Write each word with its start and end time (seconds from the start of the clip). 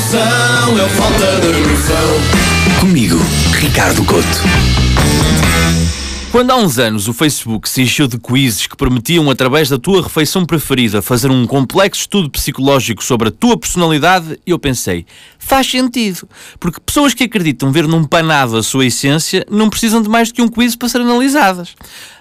é 0.00 0.88
falta 0.90 1.40
de 1.40 1.60
noção. 1.68 2.78
Comigo, 2.78 3.18
Ricardo 3.52 4.04
Couto. 4.04 4.42
Quando 6.30 6.50
há 6.50 6.56
uns 6.56 6.78
anos 6.78 7.08
o 7.08 7.14
Facebook 7.14 7.68
se 7.68 7.82
encheu 7.82 8.06
de 8.06 8.18
quizzes 8.18 8.66
que 8.66 8.76
prometiam, 8.76 9.28
através 9.28 9.68
da 9.68 9.78
tua 9.78 10.02
refeição 10.02 10.44
preferida, 10.44 11.02
fazer 11.02 11.30
um 11.30 11.46
complexo 11.46 12.02
estudo 12.02 12.30
psicológico 12.30 13.02
sobre 13.02 13.28
a 13.28 13.32
tua 13.32 13.58
personalidade, 13.58 14.38
eu 14.46 14.58
pensei, 14.58 15.04
faz 15.38 15.68
sentido. 15.68 16.28
Porque 16.60 16.80
pessoas 16.80 17.12
que 17.12 17.24
acreditam 17.24 17.72
ver 17.72 17.88
num 17.88 18.04
panado 18.04 18.56
a 18.56 18.62
sua 18.62 18.86
essência 18.86 19.44
não 19.50 19.70
precisam 19.70 20.00
de 20.00 20.08
mais 20.08 20.28
do 20.28 20.34
que 20.34 20.42
um 20.42 20.48
quiz 20.48 20.76
para 20.76 20.88
ser 20.88 21.00
analisadas. 21.00 21.74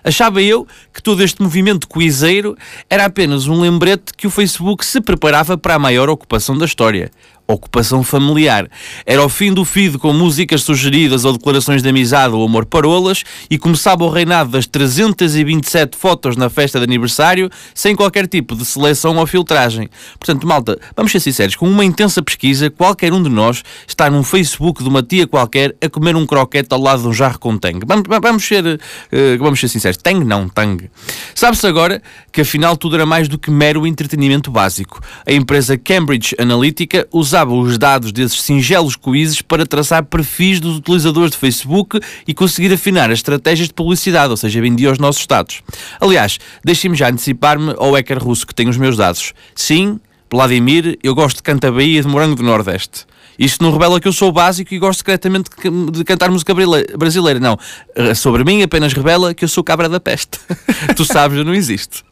Achava 0.03 0.41
eu 0.41 0.65
que 0.93 1.03
todo 1.03 1.21
este 1.21 1.41
movimento 1.41 1.87
quizeiro 1.87 2.57
era 2.89 3.05
apenas 3.05 3.47
um 3.47 3.61
lembrete 3.61 4.13
que 4.17 4.25
o 4.25 4.31
Facebook 4.31 4.85
se 4.85 5.01
preparava 5.01 5.57
para 5.57 5.75
a 5.75 5.79
maior 5.79 6.09
ocupação 6.09 6.57
da 6.57 6.65
história 6.65 7.11
ocupação 7.47 8.03
familiar. 8.03 8.69
Era 9.05 9.23
o 9.23 9.29
fim 9.29 9.53
do 9.53 9.63
feed 9.63 9.97
com 9.97 10.11
músicas 10.11 10.63
sugeridas 10.63 11.23
ou 11.23 11.33
declarações 11.33 11.81
de 11.81 11.89
amizade 11.89 12.33
ou 12.33 12.45
amor 12.45 12.65
parolas 12.65 13.23
e 13.49 13.57
começava 13.57 14.03
o 14.03 14.09
reinado 14.09 14.51
das 14.51 14.67
327 14.67 15.97
fotos 15.97 16.35
na 16.35 16.49
festa 16.49 16.77
de 16.77 16.83
aniversário 16.83 17.49
sem 17.73 17.95
qualquer 17.95 18.27
tipo 18.27 18.55
de 18.55 18.65
seleção 18.65 19.15
ou 19.17 19.25
filtragem. 19.25 19.89
Portanto, 20.19 20.45
malta, 20.45 20.77
vamos 20.95 21.11
ser 21.11 21.19
sinceros, 21.19 21.55
com 21.55 21.67
uma 21.67 21.85
intensa 21.85 22.21
pesquisa, 22.21 22.69
qualquer 22.69 23.13
um 23.13 23.23
de 23.23 23.29
nós 23.29 23.63
está 23.87 24.09
num 24.09 24.23
Facebook 24.23 24.83
de 24.83 24.89
uma 24.89 25.01
tia 25.01 25.25
qualquer 25.25 25.75
a 25.81 25.89
comer 25.89 26.15
um 26.15 26.25
croquete 26.25 26.67
ao 26.71 26.81
lado 26.81 27.01
de 27.01 27.07
um 27.07 27.13
jarro 27.13 27.39
com 27.39 27.57
tangue. 27.57 27.85
Vamos, 27.85 28.03
vamos, 28.21 28.43
ser, 28.45 28.65
uh, 28.65 29.37
vamos 29.39 29.59
ser 29.59 29.69
sinceros, 29.69 29.97
tangue 29.97 30.25
não, 30.25 30.49
tangue. 30.49 30.89
Sabe-se 31.33 31.65
agora 31.65 32.01
que 32.31 32.41
afinal 32.41 32.75
tudo 32.75 32.95
era 32.95 33.05
mais 33.05 33.27
do 33.27 33.37
que 33.37 33.49
mero 33.49 33.87
entretenimento 33.87 34.51
básico. 34.51 34.99
A 35.25 35.31
empresa 35.31 35.77
Cambridge 35.77 36.35
Analytica 36.37 37.07
usava 37.11 37.36
usava 37.37 37.53
os 37.53 37.77
dados 37.77 38.11
desses 38.11 38.41
singelos 38.41 38.95
quizzes 38.95 39.41
para 39.43 39.65
traçar 39.65 40.03
perfis 40.03 40.59
dos 40.59 40.77
utilizadores 40.77 41.31
de 41.31 41.37
Facebook 41.37 41.99
e 42.27 42.33
conseguir 42.33 42.73
afinar 42.73 43.11
as 43.11 43.19
estratégias 43.19 43.67
de 43.67 43.73
publicidade, 43.75 44.31
ou 44.31 44.37
seja, 44.37 44.59
vendia 44.59 44.89
aos 44.89 44.97
nossos 44.97 45.25
dados. 45.27 45.61
Aliás, 46.01 46.39
deixem-me 46.63 46.97
já 46.97 47.09
antecipar-me 47.09 47.75
ao 47.77 47.93
hacker 47.93 48.17
russo 48.17 48.47
que 48.47 48.55
tem 48.55 48.67
os 48.67 48.77
meus 48.77 48.97
dados. 48.97 49.33
Sim, 49.53 49.99
Vladimir, 50.31 50.97
eu 51.03 51.13
gosto 51.13 51.37
de 51.37 51.43
cantar 51.43 51.71
Bahia 51.71 52.01
de 52.01 52.07
Morango 52.07 52.35
do 52.35 52.43
Nordeste. 52.43 53.05
Isto 53.37 53.63
não 53.63 53.71
revela 53.71 53.99
que 53.99 54.07
eu 54.07 54.13
sou 54.13 54.31
básico 54.31 54.73
e 54.73 54.79
gosto 54.79 54.99
secretamente 54.99 55.49
de 55.91 56.03
cantar 56.03 56.31
música 56.31 56.53
brasileira. 56.97 57.39
Não. 57.39 57.57
Eh, 57.95 58.13
sobre 58.13 58.43
mim 58.43 58.61
apenas 58.61 58.93
revela 58.93 59.33
que 59.33 59.43
eu 59.43 59.47
sou 59.47 59.63
cabra 59.63 59.87
da 59.87 59.99
peste. 59.99 60.39
tu 60.95 61.05
sabes, 61.05 61.37
eu 61.37 61.45
não 61.45 61.53
existo. 61.53 62.03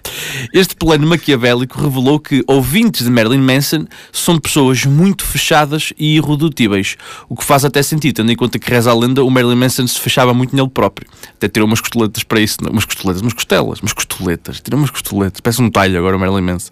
Este 0.53 0.75
plano 0.75 1.07
maquiavélico 1.07 1.81
revelou 1.81 2.19
que 2.19 2.43
ouvintes 2.47 3.03
de 3.03 3.09
Marilyn 3.09 3.41
Manson 3.41 3.85
são 4.11 4.37
pessoas 4.37 4.85
muito 4.85 5.25
fechadas 5.25 5.91
e 5.97 6.15
irredutíveis, 6.17 6.95
o 7.27 7.35
que 7.35 7.43
faz 7.43 7.65
até 7.65 7.81
sentido, 7.81 8.15
tendo 8.17 8.31
em 8.31 8.35
conta 8.35 8.59
que 8.59 8.69
reza 8.69 8.91
a 8.91 8.95
lenda, 8.95 9.23
o 9.23 9.29
Marilyn 9.29 9.55
Manson 9.55 9.87
se 9.87 9.99
fechava 9.99 10.33
muito 10.33 10.55
nele 10.55 10.69
próprio. 10.69 11.07
Até 11.35 11.47
tirou 11.47 11.67
umas 11.67 11.81
costeletas 11.81 12.23
para 12.23 12.39
isso, 12.39 12.57
não, 12.61 12.71
umas 12.71 12.85
costeletas, 12.85 13.21
umas 13.21 13.33
costelas, 13.33 13.79
umas 13.79 13.93
costoletas, 13.93 14.61
tirou 14.61 14.79
umas 14.79 14.91
costeletas, 14.91 15.41
parece 15.41 15.61
um 15.61 15.69
talho 15.69 15.97
agora 15.97 16.15
o 16.15 16.19
Marilyn 16.19 16.41
Manson. 16.41 16.71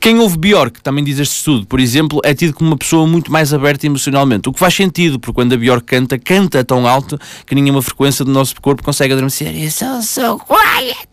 Quem 0.00 0.18
ouve 0.18 0.38
Bjork, 0.38 0.80
também 0.82 1.04
diz 1.04 1.18
este 1.18 1.36
estudo, 1.36 1.66
por 1.66 1.78
exemplo, 1.78 2.20
é 2.24 2.34
tido 2.34 2.54
como 2.54 2.70
uma 2.70 2.76
pessoa 2.76 3.06
muito 3.06 3.30
mais 3.30 3.52
aberta 3.52 3.81
emocionalmente, 3.86 4.48
o 4.48 4.52
que 4.52 4.58
faz 4.58 4.74
sentido, 4.74 5.18
porque 5.18 5.34
quando 5.34 5.52
a 5.52 5.56
Bjork 5.56 5.84
canta, 5.84 6.18
canta 6.18 6.64
tão 6.64 6.86
alto 6.86 7.18
que 7.46 7.54
nenhuma 7.54 7.82
frequência 7.82 8.24
do 8.24 8.30
nosso 8.30 8.60
corpo 8.60 8.82
consegue 8.82 9.12
adormecer. 9.12 9.54
It's 9.56 9.74
so, 9.74 10.02
so 10.02 10.38
quiet! 10.38 11.08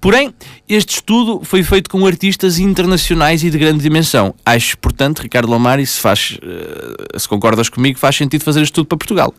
Porém, 0.00 0.32
este 0.68 0.96
estudo 0.96 1.40
foi 1.44 1.62
feito 1.62 1.90
com 1.90 2.06
artistas 2.06 2.58
internacionais 2.58 3.42
e 3.42 3.50
de 3.50 3.58
grande 3.58 3.82
dimensão. 3.82 4.34
Acho, 4.44 4.78
portanto, 4.78 5.20
Ricardo 5.20 5.48
Lomari, 5.48 5.86
se, 5.86 6.00
faz, 6.00 6.38
uh, 6.42 7.18
se 7.18 7.28
concordas 7.28 7.68
comigo, 7.68 7.98
faz 7.98 8.16
sentido 8.16 8.42
fazer 8.44 8.60
este 8.60 8.72
estudo 8.72 8.86
para 8.86 8.98
Portugal. 8.98 9.34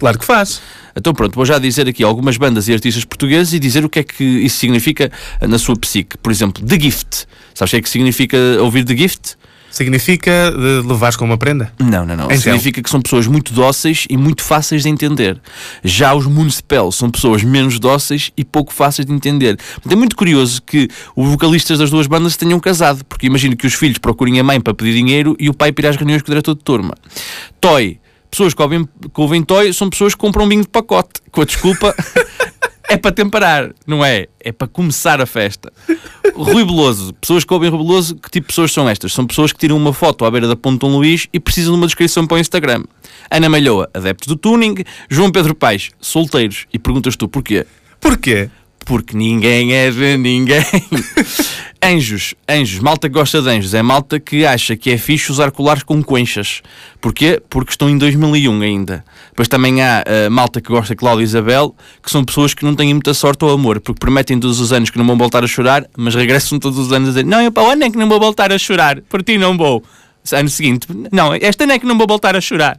Claro 0.00 0.18
que 0.18 0.24
faz. 0.24 0.62
Então 0.96 1.12
pronto, 1.12 1.34
vou 1.34 1.44
já 1.44 1.58
dizer 1.58 1.86
aqui 1.86 2.02
algumas 2.02 2.38
bandas 2.38 2.68
e 2.68 2.72
artistas 2.72 3.04
portugueses 3.04 3.52
e 3.52 3.58
dizer 3.58 3.84
o 3.84 3.88
que 3.88 3.98
é 3.98 4.02
que 4.02 4.24
isso 4.24 4.56
significa 4.56 5.12
na 5.46 5.58
sua 5.58 5.76
psique. 5.76 6.16
Por 6.16 6.32
exemplo, 6.32 6.64
The 6.64 6.80
Gift. 6.80 7.26
Sabes 7.54 7.70
o 7.70 7.72
que 7.72 7.76
é 7.76 7.82
que 7.82 7.90
significa 7.90 8.38
ouvir 8.60 8.84
The 8.84 8.96
Gift? 8.96 9.36
Significa 9.70 10.52
levar 10.84 11.16
com 11.16 11.24
uma 11.24 11.38
prenda? 11.38 11.72
Não, 11.78 12.04
não, 12.04 12.16
não. 12.16 12.24
Então. 12.26 12.38
Significa 12.38 12.82
que 12.82 12.90
são 12.90 13.00
pessoas 13.00 13.26
muito 13.26 13.52
dóceis 13.52 14.06
e 14.10 14.16
muito 14.16 14.42
fáceis 14.42 14.82
de 14.82 14.88
entender. 14.88 15.40
Já 15.84 16.14
os 16.14 16.26
Municipal 16.26 16.90
são 16.90 17.10
pessoas 17.10 17.44
menos 17.44 17.78
dóceis 17.78 18.32
e 18.36 18.44
pouco 18.44 18.72
fáceis 18.72 19.06
de 19.06 19.12
entender. 19.12 19.58
É 19.88 19.94
muito 19.94 20.16
curioso 20.16 20.60
que 20.62 20.88
os 21.14 21.28
vocalistas 21.28 21.78
das 21.78 21.90
duas 21.90 22.06
bandas 22.06 22.36
tenham 22.36 22.58
casado, 22.58 23.04
porque 23.04 23.26
imagino 23.26 23.56
que 23.56 23.66
os 23.66 23.74
filhos 23.74 23.98
procurem 23.98 24.40
a 24.40 24.44
mãe 24.44 24.60
para 24.60 24.74
pedir 24.74 24.92
dinheiro 24.92 25.36
e 25.38 25.48
o 25.48 25.54
pai 25.54 25.72
para 25.72 25.86
ir 25.86 25.90
às 25.90 25.96
reuniões 25.96 26.22
com 26.22 26.28
o 26.28 26.32
diretor 26.32 26.54
de 26.54 26.62
turma. 26.62 26.94
Toy. 27.60 27.98
Pessoas 28.30 28.54
que 28.54 28.62
ouvem, 28.62 28.84
que 28.84 29.20
ouvem 29.20 29.42
Toy 29.42 29.72
são 29.72 29.90
pessoas 29.90 30.14
que 30.14 30.20
compram 30.20 30.44
um 30.44 30.48
binho 30.48 30.62
de 30.62 30.68
pacote, 30.68 31.20
com 31.32 31.40
a 31.42 31.44
desculpa 31.44 31.92
é 32.90 32.96
para 32.96 33.12
temperar, 33.12 33.70
não 33.86 34.04
é? 34.04 34.26
É 34.40 34.50
para 34.50 34.66
começar 34.66 35.20
a 35.20 35.26
festa. 35.26 35.72
Rui 36.34 36.64
Beloso, 36.64 37.14
pessoas 37.14 37.44
que 37.44 37.54
ouvem 37.54 37.70
Rui 37.70 37.78
Beloso, 37.78 38.16
que 38.16 38.28
tipo 38.28 38.46
de 38.46 38.48
pessoas 38.48 38.72
são 38.72 38.88
estas? 38.88 39.12
São 39.12 39.24
pessoas 39.26 39.52
que 39.52 39.58
tiram 39.60 39.76
uma 39.76 39.92
foto 39.92 40.24
à 40.24 40.30
beira 40.30 40.48
da 40.48 40.56
Ponte 40.56 40.80
Dom 40.80 40.96
Luís 40.96 41.28
e 41.32 41.38
precisam 41.38 41.72
de 41.74 41.78
uma 41.78 41.86
descrição 41.86 42.26
para 42.26 42.36
o 42.36 42.40
Instagram. 42.40 42.82
Ana 43.30 43.48
Malhoa, 43.48 43.88
adeptos 43.94 44.26
do 44.26 44.36
tuning. 44.36 44.74
João 45.08 45.30
Pedro 45.30 45.54
Paes, 45.54 45.90
solteiros. 46.00 46.66
E 46.72 46.80
perguntas 46.80 47.14
tu 47.14 47.28
porquê? 47.28 47.64
Porquê? 48.00 48.50
Porque 48.84 49.16
ninguém 49.16 49.72
é 49.72 49.88
de 49.90 50.16
ninguém. 50.16 50.64
Anjos, 51.90 52.36
anjos, 52.48 52.78
malta 52.78 53.08
que 53.08 53.14
gosta 53.14 53.42
de 53.42 53.48
anjos, 53.48 53.74
é 53.74 53.82
malta 53.82 54.20
que 54.20 54.46
acha 54.46 54.76
que 54.76 54.92
é 54.92 54.96
fixe 54.96 55.32
usar 55.32 55.50
colares 55.50 55.82
com 55.82 56.00
conchas. 56.00 56.62
Porquê? 57.00 57.42
Porque 57.50 57.72
estão 57.72 57.90
em 57.90 57.98
2001 57.98 58.62
ainda. 58.62 59.04
Depois 59.30 59.48
também 59.48 59.82
há 59.82 60.04
uh, 60.06 60.30
malta 60.30 60.60
que 60.60 60.68
gosta 60.68 60.94
de 60.94 60.98
Cláudia 60.98 61.22
e 61.22 61.24
Isabel, 61.24 61.74
que 62.00 62.08
são 62.08 62.24
pessoas 62.24 62.54
que 62.54 62.64
não 62.64 62.76
têm 62.76 62.94
muita 62.94 63.12
sorte 63.12 63.44
ou 63.44 63.50
amor, 63.50 63.80
porque 63.80 63.98
prometem 63.98 64.38
todos 64.38 64.60
os 64.60 64.72
anos 64.72 64.88
que 64.88 64.98
não 64.98 65.04
vão 65.04 65.18
voltar 65.18 65.42
a 65.42 65.48
chorar, 65.48 65.84
mas 65.96 66.14
regressam 66.14 66.60
todos 66.60 66.78
os 66.78 66.92
anos 66.92 67.08
a 67.08 67.10
dizer: 67.10 67.24
Não, 67.24 67.42
eu 67.42 67.50
para 67.50 67.64
o 67.64 67.70
ano 67.70 67.82
é 67.82 67.90
que 67.90 67.98
não 67.98 68.08
vou 68.08 68.20
voltar 68.20 68.52
a 68.52 68.58
chorar, 68.58 69.00
por 69.08 69.24
ti 69.24 69.36
não 69.36 69.58
vou. 69.58 69.82
Ano 70.32 70.48
seguinte, 70.48 70.86
não, 71.10 71.34
este 71.34 71.64
ano 71.64 71.72
é 71.72 71.78
que 71.80 71.86
não 71.86 71.98
vou 71.98 72.06
voltar 72.06 72.36
a 72.36 72.40
chorar. 72.40 72.78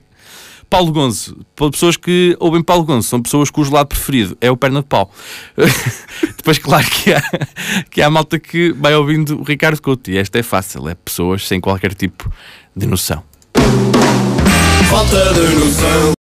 Paulo 0.72 0.94
Gonzo, 0.94 1.38
pessoas 1.54 1.98
que 1.98 2.34
ouvem 2.40 2.64
Paulo 2.64 2.86
Gonzo, 2.86 3.10
são 3.10 3.22
pessoas 3.22 3.50
cujo 3.50 3.74
lado 3.74 3.88
preferido 3.88 4.38
é 4.40 4.50
o 4.50 4.56
perna 4.56 4.80
de 4.80 4.88
pau. 4.88 5.12
Depois, 6.38 6.58
claro 6.60 6.90
que 6.90 7.12
há, 7.14 7.22
que 7.92 8.02
há 8.02 8.10
malta 8.10 8.40
que 8.40 8.72
vai 8.72 8.96
ouvindo 8.96 9.38
o 9.38 9.44
Ricardo 9.44 9.82
Couto, 9.82 10.10
e 10.10 10.18
esta 10.18 10.40
é 10.40 10.44
fácil, 10.44 10.88
é 10.88 10.96
pessoas 10.96 11.46
sem 11.46 11.60
qualquer 11.60 11.94
tipo 11.94 12.32
de 12.74 12.88
noção. 12.88 13.22
Falta 14.90 15.34
de 15.34 15.56
noção. 15.56 16.21